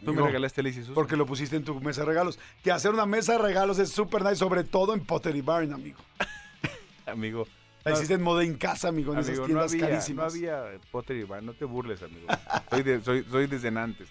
[0.00, 0.94] Tú Amigo, me regalaste Lazy Susan.
[0.94, 2.40] Porque lo pusiste en tu mesa de regalos.
[2.64, 6.00] Que hacer una mesa de regalos es súper nice, sobre todo en Pottery Barn, amigo.
[7.06, 7.46] amigo.
[7.86, 9.88] La no- hiciste en moda en casa, amigo, en esas Amigo, no tiendas había, no
[9.90, 10.34] carísimas.
[10.34, 12.26] había Potter y Bar, no te burles, amigo.
[12.70, 14.08] Soy, de- soy, soy desde antes.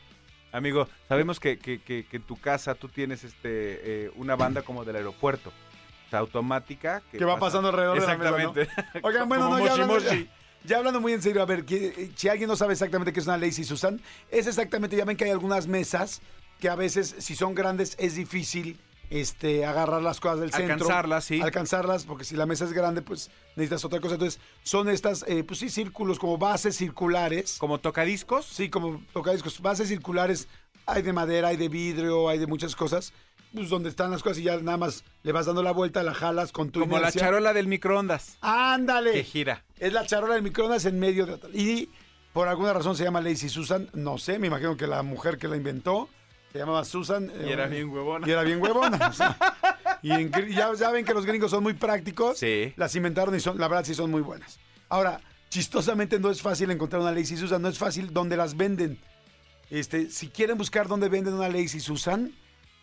[0.52, 4.62] Amigo, sabemos que, que- que- que en tu casa tú tienes este eh, una banda
[4.62, 5.50] como del aeropuerto.
[5.50, 7.02] O sea, automática.
[7.12, 8.48] Que, va pasa- pasando alrededor de la mesa, ¿no?
[8.50, 9.00] Exactamente.
[9.04, 10.30] Oigan, bueno, no, ya hablando, moshi.
[10.64, 11.66] ya hablando muy en serio, a ver,
[12.16, 14.00] si alguien no sabe exactamente qué es una Lazy Susan,
[14.32, 16.22] es exactamente, ya ven que hay algunas mesas
[16.62, 20.74] que a veces, si son grandes, es difícil este, agarrar las cosas del centro.
[20.74, 21.42] Alcanzarlas, sí.
[21.42, 24.16] Alcanzarlas, porque si la mesa es grande, pues necesitas otra cosa.
[24.16, 27.58] Entonces, son estas, eh, pues sí, círculos, como bases circulares.
[27.60, 28.46] Como tocadiscos.
[28.46, 30.48] Sí, como tocadiscos, bases circulares,
[30.86, 33.14] hay de madera, hay de vidrio, hay de muchas cosas.
[33.54, 36.14] Pues donde están las cosas y ya nada más le vas dando la vuelta, la
[36.14, 38.38] jalas con tu Como la charola del microondas.
[38.42, 39.14] ¡Ándale!
[39.14, 39.64] Que gira.
[39.80, 41.40] Es la charola del microondas en medio de...
[41.54, 41.90] Y
[42.34, 43.90] por alguna razón se llama Lazy Susan.
[43.94, 46.10] No sé, me imagino que la mujer que la inventó
[46.56, 47.30] se llamaba Susan.
[47.44, 48.26] Y eh, era bien huevona.
[48.26, 49.08] Y era bien huevona.
[49.10, 49.38] o sea,
[50.02, 52.38] y en gr- ya saben que los gringos son muy prácticos.
[52.38, 52.72] Sí.
[52.78, 54.58] Las inventaron y son, la verdad sí son muy buenas.
[54.88, 58.98] Ahora, chistosamente no es fácil encontrar una Lazy Susan, no es fácil donde las venden.
[59.70, 62.32] Este, si quieren buscar dónde venden una Lazy Susan,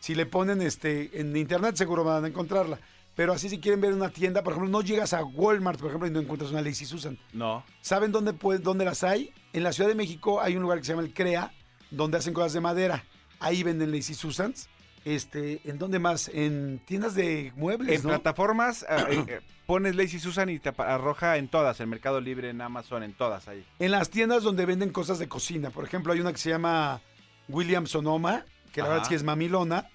[0.01, 2.79] si le ponen este en internet seguro van a encontrarla.
[3.15, 6.09] Pero así si quieren ver una tienda, por ejemplo, no llegas a Walmart, por ejemplo,
[6.09, 7.19] y no encuentras una Lazy Susan.
[7.33, 7.65] No.
[7.81, 9.33] ¿Saben dónde, dónde las hay?
[9.55, 11.53] En la Ciudad de México hay un lugar que se llama el CREA,
[11.91, 13.05] donde hacen cosas de madera.
[13.43, 14.69] Ahí venden Lazy Susans.
[15.05, 16.29] Este, ¿En dónde más?
[16.33, 18.09] En tiendas de muebles, En ¿no?
[18.11, 21.81] plataformas eh, eh, eh, pones Lazy Susan y te arroja en todas.
[21.81, 23.65] En Mercado Libre, en Amazon, en todas ahí.
[23.81, 25.71] En las tiendas donde venden cosas de cocina.
[25.71, 27.01] Por ejemplo, hay una que se llama
[27.49, 29.89] William Sonoma, que la verdad sí es mamilona.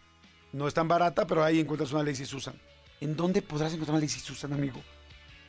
[0.52, 2.56] No es tan barata, pero ahí encuentras una Lazy Susan.
[3.00, 4.82] ¿En dónde podrás encontrar una Lazy Susan, amigo?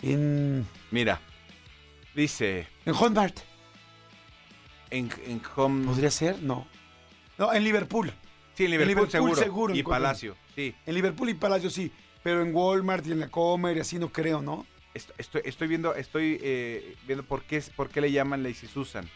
[0.02, 1.20] En, Mira,
[2.14, 3.38] dice en Hotmart.
[4.90, 5.86] en, en Home...
[5.86, 6.40] ¿Podría ser?
[6.42, 6.66] No.
[7.38, 8.12] No, en Liverpool.
[8.54, 9.34] Sí, en Liverpool, Liverpool seguro.
[9.36, 10.02] seguro Y encuentran.
[10.02, 10.74] Palacio, sí.
[10.84, 11.92] En Liverpool y Palacio sí.
[12.22, 14.66] Pero en Walmart y en la Comer y así no creo, ¿no?
[14.94, 18.66] Est- Estoy, estoy viendo, estoy eh, viendo por qué, es- por qué le llaman Lazy
[18.66, 19.08] Susan.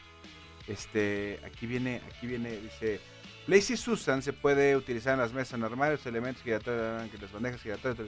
[0.68, 3.00] Este, aquí viene, aquí viene, dice,
[3.48, 7.98] Lazy Susan se puede utilizar en las mesas normales, elementos giratorios, que las bandejas giratorias.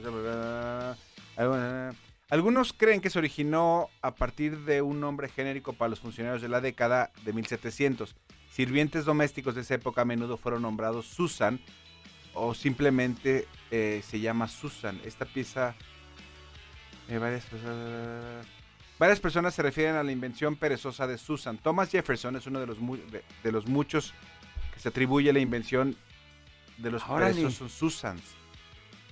[2.29, 6.47] Algunos creen que se originó a partir de un nombre genérico para los funcionarios de
[6.49, 8.15] la década de 1700.
[8.55, 11.59] Sirvientes domésticos de esa época a menudo fueron nombrados Susan
[12.33, 14.97] o simplemente eh, se llama Susan.
[15.03, 15.75] Esta pieza
[17.09, 18.47] eh, varias, personas,
[18.97, 21.57] varias personas se refieren a la invención perezosa de Susan.
[21.57, 24.13] Thomas Jefferson es uno de los, mu- de, de los muchos
[24.73, 25.97] que se atribuye la invención
[26.77, 27.33] de los Órale.
[27.35, 28.23] perezosos Susans.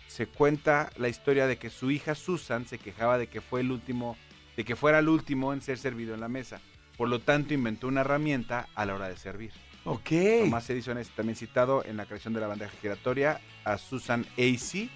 [0.07, 3.71] Se cuenta la historia de que su hija Susan se quejaba de que fue el
[3.71, 4.15] último,
[4.55, 6.61] de que fuera el último en ser servido en la mesa.
[6.97, 9.51] Por lo tanto, inventó una herramienta a la hora de servir.
[9.85, 10.11] Ok.
[10.43, 13.41] Thomas Edison es también citado en la creación de la bandeja giratoria.
[13.65, 14.89] A Susan Acey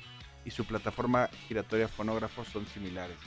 [0.46, 3.18] y su plataforma giratoria fonógrafo son similares.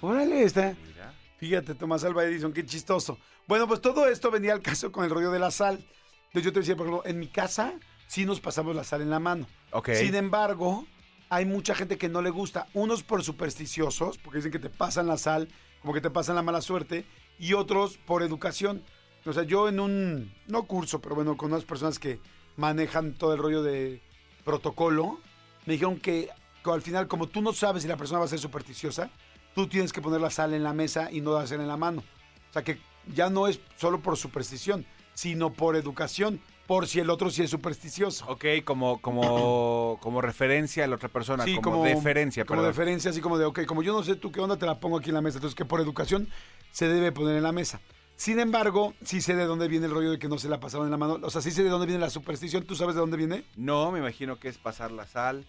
[0.00, 0.74] Órale, está.
[0.86, 1.12] Mira.
[1.38, 3.18] Fíjate, Tomás Alba Edison, qué chistoso.
[3.48, 5.84] Bueno, pues todo esto venía al caso con el rollo de la sal.
[6.26, 7.74] Entonces yo te decía, por ejemplo, en mi casa
[8.06, 9.46] sí nos pasamos la sal en la mano.
[9.72, 9.90] Ok.
[9.94, 10.86] Sin embargo,
[11.28, 12.68] hay mucha gente que no le gusta.
[12.74, 15.48] Unos por supersticiosos, porque dicen que te pasan la sal,
[15.80, 17.04] como que te pasan la mala suerte,
[17.42, 18.84] y otros por educación.
[19.26, 22.20] O sea, yo en un, no curso, pero bueno, con unas personas que
[22.56, 24.00] manejan todo el rollo de
[24.44, 25.18] protocolo,
[25.66, 26.28] me dijeron que,
[26.64, 29.10] al final, como tú no sabes si la persona va a ser supersticiosa,
[29.56, 32.04] tú tienes que poner la sal en la mesa y no hacer en la mano.
[32.50, 32.78] O sea, que
[33.12, 37.50] ya no es solo por superstición, sino por educación, por si el otro sí es
[37.50, 38.24] supersticioso.
[38.28, 42.72] Ok, como, como, como referencia a la otra persona, como, deferencia, Como perdón.
[42.72, 44.98] deferencia, así como de, ok, como yo no sé tú qué onda, te la pongo
[44.98, 45.38] aquí en la mesa.
[45.38, 46.28] Entonces, que por educación
[46.70, 47.80] se debe poner en la mesa.
[48.16, 50.86] Sin embargo, sí sé de dónde viene el rollo de que no se la pasaron
[50.86, 51.18] en la mano.
[51.22, 52.64] O sea, sí sé de dónde viene la superstición.
[52.64, 53.44] ¿Tú sabes de dónde viene?
[53.56, 55.46] No, me imagino que es pasar la sal.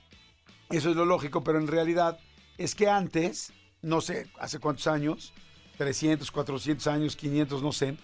[0.70, 2.20] Eso es lo lógico, pero en realidad
[2.58, 5.34] es que antes, no sé, hace cuántos años,
[5.78, 7.96] 300, 400 años, 500, no sé,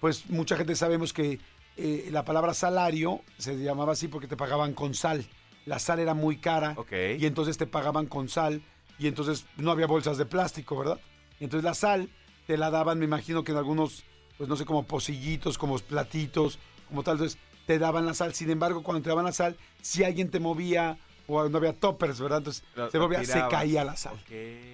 [0.00, 1.38] pues mucha gente sabemos que
[1.76, 5.26] eh, la palabra salario se llamaba así porque te pagaban con sal.
[5.64, 6.74] La sal era muy cara
[7.20, 8.62] y entonces te pagaban con sal
[8.98, 11.00] y entonces no había bolsas de plástico, ¿verdad?
[11.40, 12.08] Entonces la sal
[12.46, 14.04] te la daban, me imagino que en algunos,
[14.38, 16.58] pues no sé, como pocillitos, como platitos,
[16.88, 18.32] como tal, entonces te daban la sal.
[18.32, 22.20] Sin embargo, cuando te daban la sal, si alguien te movía o no había toppers,
[22.20, 22.38] ¿verdad?
[22.38, 24.16] Entonces Lo- se movía, se caía la sal.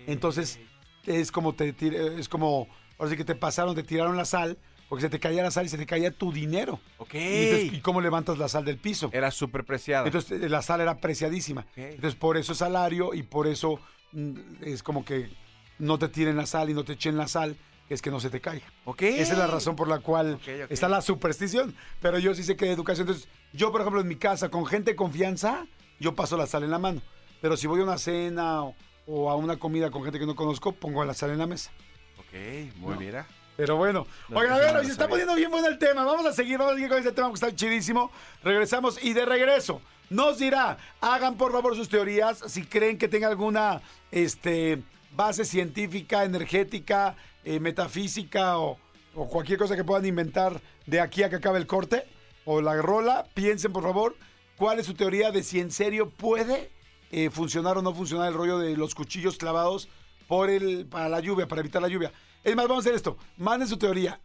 [0.07, 0.61] Entonces,
[1.07, 1.75] es como te
[2.19, 4.59] es como ahora sí que te pasaron, te tiraron la sal,
[4.93, 6.79] porque se te caía la sal y se te caía tu dinero.
[6.99, 7.15] Ok.
[7.15, 9.09] Y, entonces, ¿y cómo levantas la sal del piso?
[9.15, 10.05] Era súper preciado.
[10.05, 11.63] Entonces eh, la sal era preciadísima.
[11.63, 11.79] Ok.
[11.79, 13.81] Entonces por eso es salario y por eso
[14.13, 15.31] mm, es como que
[15.79, 17.57] no te tiren la sal y no te echen la sal,
[17.89, 18.67] es que no se te caiga.
[18.85, 19.01] ok.
[19.01, 21.75] Esa es la razón por la cual está la superstición.
[22.03, 23.09] Pero yo sí sé que educación.
[23.09, 25.67] Entonces, yo, por ejemplo, en mi casa, con gente de confianza,
[26.01, 27.01] yo paso la sal en la mano.
[27.41, 28.77] Pero si voy a una cena o,
[29.07, 31.71] o a una comida con gente que no conozco, pongo la sal en la mesa.
[32.19, 32.99] Ok, muy No.
[33.01, 33.25] bien.
[33.57, 36.05] Pero bueno, No, oigan, a ver, no se está poniendo bien bueno el tema.
[36.05, 38.11] Vamos a seguir, vamos a seguir con este tema que está chidísimo.
[38.43, 39.81] Regresamos y de regreso
[40.13, 44.83] nos dirá, hagan por favor sus teorías si creen que tenga alguna este,
[45.17, 48.79] base científica, energética, eh, metafísica o,
[49.15, 52.05] o cualquier cosa que puedan inventar de aquí a que acabe el corte
[52.45, 53.27] o la rola.
[53.33, 54.15] Piensen por favor
[54.57, 56.71] cuál es su teoría de si en serio puede
[57.11, 59.89] eh, funcionar o no funcionar el rollo de los cuchillos clavados
[60.29, 62.13] por el, para la lluvia, para evitar la lluvia.
[62.45, 63.17] Es más, vamos a hacer esto.
[63.37, 64.21] Manden su teoría.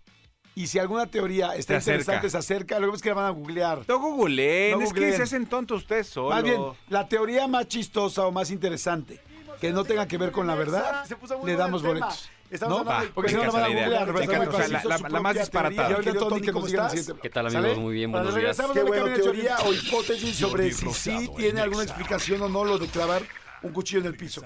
[0.56, 2.80] Y si alguna teoría está Se interesante, se acerca.
[2.80, 3.84] Lo que pasa es que la van a googlear.
[3.88, 5.15] No googleen, No es que googleen.
[5.17, 6.32] se hacen tontos ustedes solos.
[6.34, 9.21] Más bien, la teoría más chistosa o más interesante
[9.62, 12.30] que no tenga que ver con la verdad, Se puso muy le damos boletos.
[12.49, 12.89] Estamos ¿No?
[12.89, 13.91] hablando Porque si no, la van a googlear.
[13.91, 15.95] La- Su la- la más disparatada.
[15.97, 16.03] que.
[17.21, 17.58] ¿Qué tal, ¿Sale?
[17.67, 17.77] amigos?
[17.84, 18.58] Muy bien, buenos Bueno, días.
[18.73, 22.77] Qué bueno, teoría o hipótesis sobre si sí en tiene alguna explicación o no lo
[22.80, 23.21] de clavar
[23.63, 24.41] un cuchillo en el piso.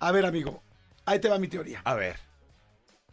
[0.00, 0.62] A ver, amigo,
[1.04, 1.82] ahí te va mi teoría.
[1.84, 2.18] A ver.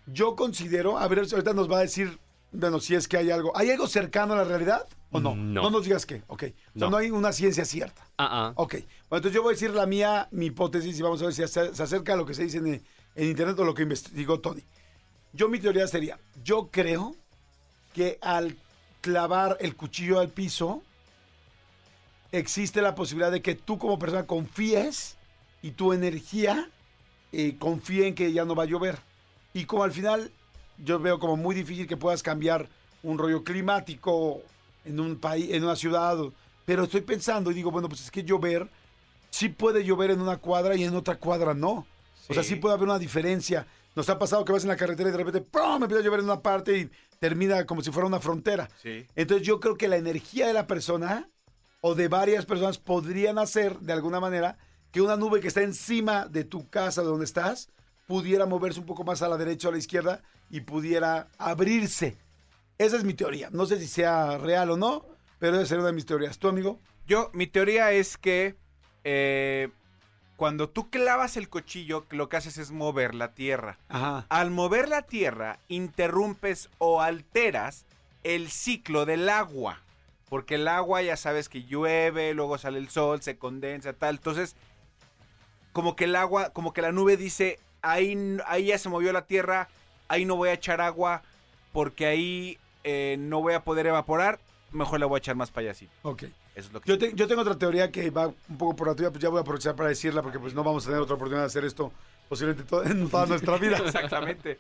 [0.08, 2.20] Yo considero, a ver, ahorita nos va a decir,
[2.52, 3.56] bueno, si es que hay algo.
[3.56, 5.36] ¿Hay algo cercano a la realidad o no?
[5.36, 5.70] No.
[5.70, 6.44] nos digas qué, ok.
[6.44, 6.90] O sea, no.
[6.92, 6.98] No.
[6.98, 8.08] hay una ciencia cierta.
[8.18, 8.54] Ah, ah.
[8.56, 8.74] Ok.
[8.74, 8.88] Bueno,
[9.18, 11.74] entonces yo voy a decir la mía, mi hipótesis, y vamos a ver si se
[11.74, 12.68] se acerca a lo que se dice en,
[13.16, 14.64] en internet o lo que investigó Tony.
[15.34, 17.16] Yo mi teoría sería, yo creo
[17.94, 18.58] que al
[19.02, 20.84] clavar el cuchillo al piso,
[22.32, 25.18] existe la posibilidad de que tú como persona confíes
[25.62, 26.70] y tu energía
[27.32, 29.00] eh, confíe en que ya no va a llover.
[29.54, 30.32] Y como al final
[30.78, 32.68] yo veo como muy difícil que puedas cambiar
[33.04, 34.42] un rollo climático
[34.86, 36.18] en un país, en una ciudad,
[36.66, 38.68] pero estoy pensando y digo, bueno, pues es que llover,
[39.30, 41.86] sí puede llover en una cuadra y en otra cuadra no.
[42.30, 42.50] O sea, Sí.
[42.50, 43.68] sí puede haber una diferencia.
[43.96, 45.84] Nos ha pasado que vas en la carretera y de repente ¡pum!
[45.84, 46.90] empieza a llover en una parte y
[47.20, 48.70] termina como si fuera una frontera.
[48.82, 49.06] Sí.
[49.16, 51.30] Entonces yo creo que la energía de la persona
[51.82, 54.58] o de varias personas podrían hacer de alguna manera
[54.92, 57.70] que una nube que está encima de tu casa, de donde estás,
[58.08, 62.18] pudiera moverse un poco más a la derecha o a la izquierda y pudiera abrirse.
[62.78, 63.50] Esa es mi teoría.
[63.52, 65.06] No sé si sea real o no,
[65.40, 66.38] pero debe ser una de mis teorías.
[66.38, 66.80] ¿Tú, amigo?
[67.08, 68.56] Yo, mi teoría es que
[69.04, 69.70] eh,
[70.36, 73.78] cuando tú clavas el cuchillo, lo que haces es mover la tierra.
[73.90, 74.26] Ajá.
[74.30, 77.86] Al mover la tierra, interrumpes o alteras
[78.24, 79.82] el ciclo del agua.
[80.30, 84.16] Porque el agua ya sabes que llueve, luego sale el sol, se condensa, tal.
[84.16, 84.56] Entonces,
[85.74, 89.26] como que el agua, como que la nube dice, ahí, ahí ya se movió la
[89.26, 89.68] tierra,
[90.08, 91.22] ahí no voy a echar agua
[91.72, 94.40] porque ahí eh, no voy a poder evaporar,
[94.72, 95.92] mejor le voy a echar más payasito.
[96.02, 96.24] Ok.
[96.56, 98.88] Eso es lo que Yo, te- yo tengo otra teoría que va un poco por
[98.88, 101.02] la tuya, pues ya voy a aprovechar para decirla porque pues no vamos a tener
[101.02, 101.92] otra oportunidad de hacer esto
[102.30, 103.78] posiblemente en toda nuestra vida.
[103.86, 104.60] Exactamente.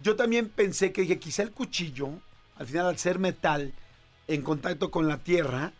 [0.00, 2.08] Yo también pensé que dije, quizá el cuchillo,
[2.56, 3.72] al final al ser metal,
[4.28, 5.72] en contacto con la Tierra,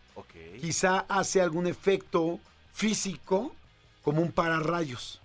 [0.61, 2.39] quizá hace algún efecto
[2.73, 3.55] físico
[4.03, 5.21] como un pararrayos.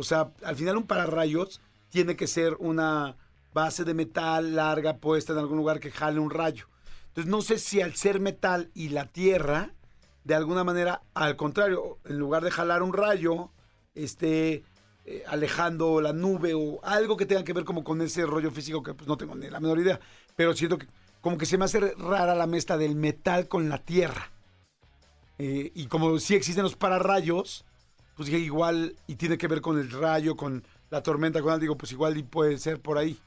[0.00, 1.60] O sea, al final un pararrayos
[1.90, 3.18] tiene que ser una
[3.52, 6.68] base de metal larga puesta en algún lugar que jale un rayo.
[7.08, 9.74] Entonces no sé si al ser metal y la Tierra,
[10.24, 13.50] de alguna manera, al contrario, en lugar de jalar un rayo,
[13.94, 14.64] esté
[15.04, 18.82] eh, alejando la nube o algo que tenga que ver como con ese rollo físico
[18.82, 20.00] que pues no tengo ni la menor idea.
[20.34, 20.86] Pero siento que
[21.20, 24.30] como que se me hace rara la mezcla del metal con la Tierra.
[25.36, 27.66] Eh, y como sí existen los pararrayos,
[28.16, 31.76] pues igual, y tiene que ver con el rayo, con la tormenta, con algo, digo,
[31.76, 33.18] pues igual y puede ser por ahí.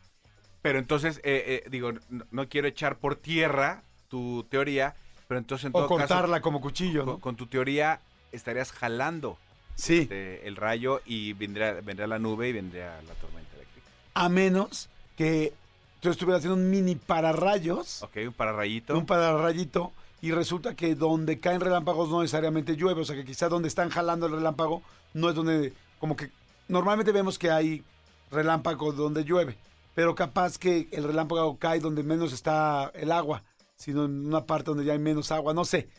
[0.61, 4.95] Pero entonces, eh, eh, digo, no, no quiero echar por tierra tu teoría,
[5.27, 7.19] pero entonces en todo O cortarla caso, como cuchillo, con, ¿no?
[7.19, 9.37] con tu teoría estarías jalando
[9.75, 13.91] Sí, este, el rayo y vendría, vendría la nube y vendría la tormenta eléctrica.
[14.13, 15.53] a menos que
[15.99, 18.97] tú estuvieras haciendo un mini pararrayos, Ok, un pararrayito.
[18.97, 23.49] un pararrayito, y resulta que donde caen relámpagos no necesariamente llueve, o sea que quizá
[23.49, 24.81] donde están jalando el relámpago
[25.13, 26.31] no es donde, como que
[26.69, 27.83] normalmente vemos que hay
[28.31, 29.57] relámpagos donde llueve,
[29.93, 33.43] pero capaz que el relámpago cae donde menos está el agua,
[33.75, 35.89] sino en una parte donde ya hay menos agua, no sé.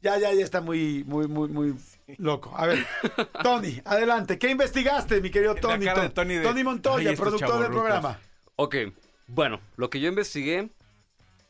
[0.00, 1.74] Ya, ya, ya está muy, muy, muy, muy
[2.18, 2.52] loco.
[2.56, 2.86] A ver,
[3.42, 4.38] Tony, adelante.
[4.38, 5.86] ¿Qué investigaste, mi querido Tony?
[5.86, 7.80] de Tony de, "Ay, Montoya, productor del chavorrucos".
[7.80, 8.20] programa.
[8.54, 8.76] Ok,
[9.26, 10.70] bueno, lo que yo investigué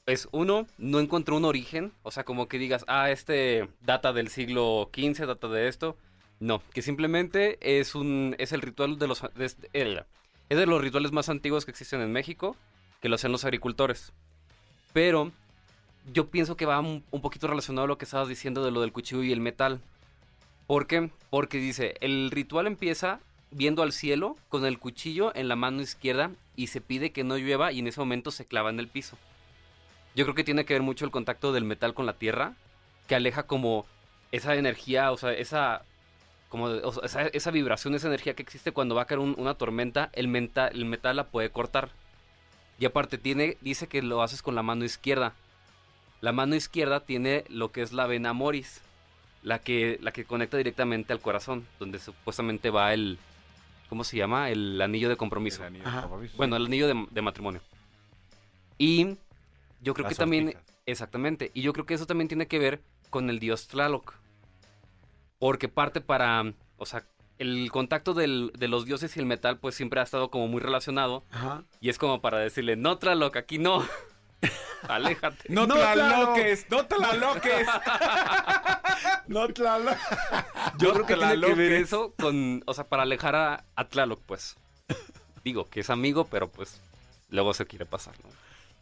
[0.06, 4.28] es uno, no encontré un origen, o sea, como que digas, ah, este data del
[4.28, 5.96] siglo XV, data de esto.
[6.40, 10.04] No, que simplemente es un es el ritual de los de
[10.48, 12.56] es de los rituales más antiguos que existen en México,
[13.00, 14.12] que lo hacen los agricultores.
[14.92, 15.30] Pero
[16.12, 18.80] yo pienso que va un, un poquito relacionado a lo que estabas diciendo de lo
[18.80, 19.80] del cuchillo y el metal.
[20.66, 21.10] ¿Por qué?
[21.30, 23.20] Porque dice, el ritual empieza
[23.52, 27.36] viendo al cielo con el cuchillo en la mano izquierda y se pide que no
[27.36, 29.16] llueva y en ese momento se clava en el piso.
[30.14, 32.54] Yo creo que tiene que ver mucho el contacto del metal con la tierra,
[33.08, 33.86] que aleja como
[34.30, 35.82] esa energía, o sea, esa
[36.48, 39.34] como o sea, esa, esa vibración, esa energía que existe cuando va a caer un-
[39.38, 41.88] una tormenta, el, menta- el metal la puede cortar.
[42.78, 45.32] Y aparte tiene, dice que lo haces con la mano izquierda.
[46.20, 48.82] La mano izquierda tiene lo que es la vena moris,
[49.42, 53.18] la que, la que conecta directamente al corazón, donde supuestamente va el,
[53.88, 54.50] ¿cómo se llama?
[54.50, 55.62] El anillo de compromiso.
[55.62, 56.28] El anillo, por favor.
[56.36, 57.60] Bueno, el anillo de, de matrimonio.
[58.78, 59.16] Y
[59.82, 62.82] yo creo Las que también, exactamente, y yo creo que eso también tiene que ver
[63.10, 64.14] con el dios Tlaloc.
[65.38, 67.04] Porque parte para, o sea,
[67.38, 70.60] el contacto del- de los dioses y el metal pues siempre ha estado como muy
[70.60, 71.24] relacionado.
[71.32, 71.64] Ajá.
[71.80, 73.84] Y es como para decirle, no Tlaloc, aquí no.
[74.88, 75.48] Aléjate.
[75.52, 76.22] No, No, te la claro.
[76.30, 77.66] loques, no te la loques.
[79.26, 79.96] No, Tlaloc.
[80.78, 81.82] Yo creo que tiene que ver Tlaloques.
[81.82, 84.56] eso con, o sea, para alejar a, a Tlaloc, pues.
[85.44, 86.80] Digo que es amigo, pero pues
[87.28, 88.28] luego se quiere pasar, ¿no?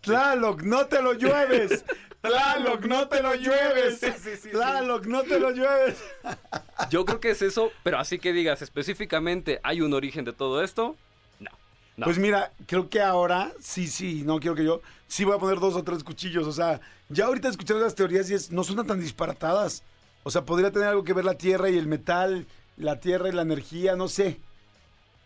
[0.00, 1.84] Tlaloc, no te lo llueves.
[2.20, 3.98] Tlaloc, no te lo llueves.
[3.98, 4.50] Sí, sí, sí, sí.
[4.50, 5.98] Tlaloc, no te lo llueves.
[6.90, 10.62] Yo creo que es eso, pero así que digas específicamente, ¿hay un origen de todo
[10.62, 10.96] esto?
[11.38, 11.50] No.
[11.96, 12.04] No.
[12.04, 15.60] Pues mira, creo que ahora, sí, sí, no quiero que yo, sí voy a poner
[15.60, 16.46] dos o tres cuchillos.
[16.46, 19.82] O sea, ya ahorita escuchando las teorías y es, no suenan tan disparatadas.
[20.22, 23.32] O sea, podría tener algo que ver la tierra y el metal, la tierra y
[23.32, 24.40] la energía, no sé.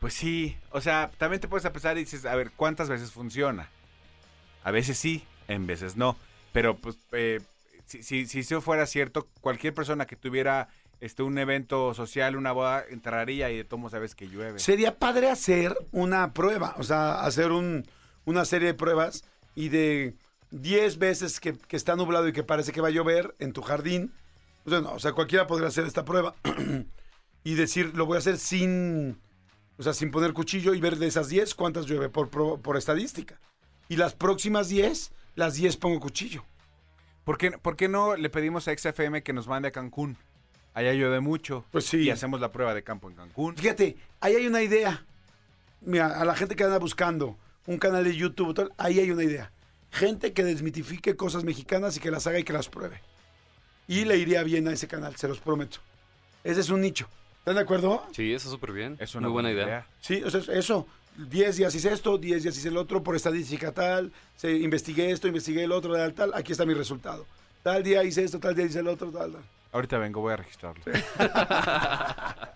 [0.00, 3.10] Pues sí, o sea, también te puedes a pensar y dices, a ver, ¿cuántas veces
[3.10, 3.68] funciona?
[4.64, 6.16] A veces sí, en veces no.
[6.52, 7.40] Pero pues, eh,
[7.86, 10.68] si, si, si eso fuera cierto, cualquier persona que tuviera
[11.00, 14.58] este un evento social, una boda, entraría y de modos sabes que llueve.
[14.58, 17.86] Sería padre hacer una prueba, o sea, hacer un,
[18.24, 19.24] una serie de pruebas
[19.54, 20.14] y de
[20.50, 23.62] 10 veces que, que está nublado y que parece que va a llover en tu
[23.62, 24.12] jardín.
[24.64, 26.34] O sea, no, o sea, cualquiera podría hacer esta prueba
[27.44, 29.18] y decir, lo voy a hacer sin,
[29.76, 33.38] o sea, sin poner cuchillo y ver de esas 10 cuántas llueve por, por estadística.
[33.88, 36.44] Y las próximas 10, las 10 pongo cuchillo.
[37.24, 40.16] ¿Por qué, por qué no le pedimos a XFM que nos mande a Cancún?
[40.74, 41.64] Allá llueve mucho.
[41.70, 41.98] Pues sí.
[41.98, 43.56] Y hacemos la prueba de campo en Cancún.
[43.56, 45.04] Fíjate, ahí hay una idea.
[45.80, 49.22] Mira, a la gente que anda buscando un canal de YouTube, tal, ahí hay una
[49.22, 49.52] idea.
[49.90, 53.00] Gente que desmitifique cosas mexicanas y que las haga y que las pruebe.
[53.86, 55.78] Y le iría bien a ese canal, se los prometo.
[56.42, 57.08] Ese es un nicho.
[57.38, 58.04] ¿Están de acuerdo?
[58.12, 58.96] Sí, eso súper bien.
[58.98, 59.86] Es una Muy buena idea.
[60.00, 60.86] Sí, o sea, eso.
[61.16, 65.28] 10 días hice esto, 10 días hice el otro, por estadística tal, se, investigué esto,
[65.28, 67.26] investigué el otro, tal, tal, aquí está mi resultado.
[67.62, 69.42] Tal día hice esto, tal día hice el otro, tal, tal.
[69.72, 70.84] Ahorita vengo, voy a registrarlo.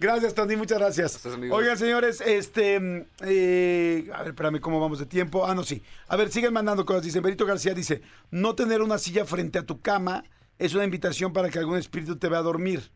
[0.00, 1.26] Gracias, Tony, muchas gracias.
[1.50, 2.78] Oigan, señores, este.
[2.78, 5.44] mm, eh, a ver, espérame, ¿cómo vamos de tiempo?
[5.44, 5.82] Ah, no, sí.
[6.06, 7.02] A ver, siguen mandando cosas.
[7.02, 10.22] Dice Benito García: dice, no tener una silla frente a tu cama
[10.56, 12.92] es una invitación para que algún espíritu te vea dormir.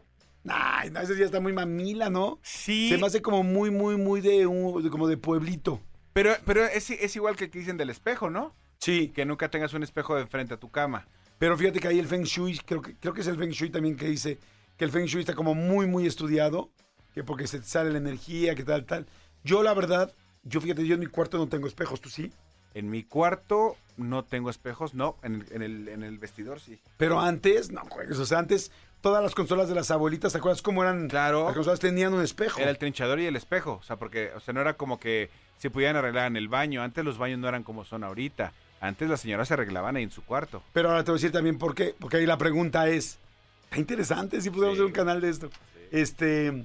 [0.49, 2.39] Ay, no, ese ya está muy mamila, ¿no?
[2.43, 2.89] Sí.
[2.91, 5.81] Se me hace como muy, muy, muy de, un- de- como de pueblito.
[6.13, 8.55] Pero, pero es, es igual que dicen del espejo, ¿no?
[8.79, 11.07] Sí, Que nunca tengas un espejo de frente a tu cama.
[11.39, 13.71] pero fíjate que ahí el Feng Shui, creo que, creo que es el Feng Shui
[13.71, 14.39] también que dice
[14.77, 16.71] que el Feng Shui está como muy, muy estudiado,
[17.15, 19.07] que porque se te sale la energía, que tal, tal.
[19.45, 22.33] Yo, la verdad, yo fíjate, yo en mi cuarto no tengo espejos, ¿tú sí?
[22.75, 25.17] En mi cuarto no tengo espejos, no.
[25.23, 26.81] En el, en el, en el vestidor sí.
[26.97, 30.63] Pero antes, no juegues, o sea, antes todas las consolas de las abuelitas, ¿te acuerdas
[30.63, 31.09] cómo eran?
[31.09, 31.45] Claro.
[31.45, 32.61] Las consolas tenían un espejo.
[32.61, 33.79] Era el trinchador y el espejo.
[33.81, 36.83] O sea, porque, o sea, no era como que se pudieran arreglar en el baño.
[36.83, 38.53] Antes los baños no eran como son ahorita.
[38.81, 40.63] Antes las señoras se arreglaban ahí en su cuarto.
[40.73, 43.19] Pero ahora te voy a decir también por qué, porque ahí la pregunta es,
[43.65, 44.83] está interesante si pudiéramos Sí.
[44.83, 45.51] hacer un canal de esto.
[45.93, 46.65] Este,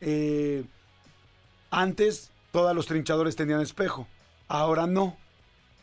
[0.00, 0.64] eh,
[1.70, 4.06] antes todos los trinchadores tenían espejo,
[4.48, 5.16] ahora no.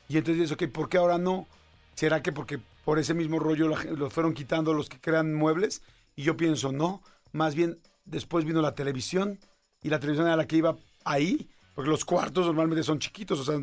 [0.09, 1.47] Y entonces dices, ok, ¿por qué ahora no?
[1.95, 5.81] ¿Será que porque por ese mismo rollo los fueron quitando los que crean muebles?
[6.15, 9.39] Y yo pienso, no, más bien después vino la televisión
[9.83, 13.43] y la televisión era la que iba ahí, porque los cuartos normalmente son chiquitos, o
[13.43, 13.59] sea,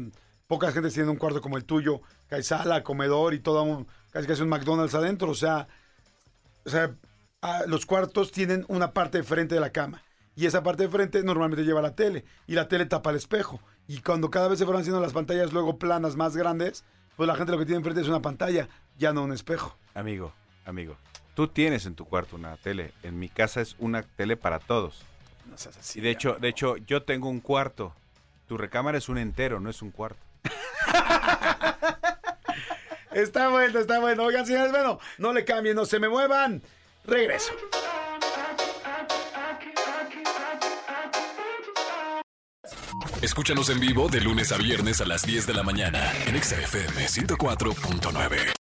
[0.47, 3.87] pocas gente tiene un cuarto como el tuyo, que hay sala, comedor y todo un,
[4.11, 5.69] casi casi un McDonald's adentro, o sea,
[6.67, 6.95] o sea,
[7.67, 10.03] los cuartos tienen una parte de frente de la cama.
[10.37, 12.27] Y esa parte de frente normalmente lleva la tele.
[12.47, 13.59] Y la tele tapa el espejo.
[13.87, 16.85] Y cuando cada vez se fueron haciendo las pantallas luego planas más grandes,
[17.17, 19.77] pues la gente lo que tiene enfrente es una pantalla, ya no un espejo.
[19.95, 20.33] Amigo,
[20.65, 20.97] amigo.
[21.35, 22.93] Tú tienes en tu cuarto una tele.
[23.03, 25.03] En mi casa es una tele para todos.
[25.51, 25.99] No seas así.
[25.99, 27.93] Y de hecho, de hecho, yo tengo un cuarto.
[28.49, 30.21] Tu recámara es un entero, no es un cuarto.
[33.15, 34.25] Está bueno, está bueno.
[34.25, 36.61] Oigan, señores, bueno, no le cambien, no se me muevan.
[37.05, 37.53] Regreso.
[43.23, 46.61] Escúchanos en vivo de lunes a viernes a las 10 de la mañana en Exa
[46.61, 48.64] FM 104.9.